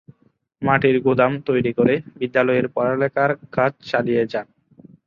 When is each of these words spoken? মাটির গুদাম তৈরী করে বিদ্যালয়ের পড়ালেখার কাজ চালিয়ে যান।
মাটির 0.61 0.95
গুদাম 1.05 1.31
তৈরী 1.47 1.71
করে 1.73 1.95
বিদ্যালয়ের 2.19 2.65
পড়ালেখার 2.67 3.31
কাজ 3.51 3.71
চালিয়ে 3.83 4.23
যান। 4.25 4.47